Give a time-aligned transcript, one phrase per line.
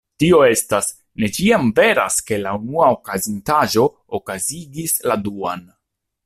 [0.21, 0.87] Tio estas,
[1.23, 3.85] ne ĉiam veras ke la unua okazintaĵo
[4.21, 5.67] okazigis la duan.